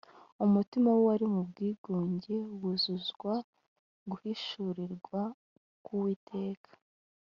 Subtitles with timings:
[0.45, 3.33] ’’Umutima w’uwari mu bwigunge wuzuzwa
[4.09, 5.21] guhishurirwa
[5.83, 6.71] kw’Uwiteka